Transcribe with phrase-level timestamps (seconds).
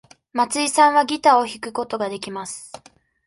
[0.33, 2.73] 松井さんはギターを弾くことができます。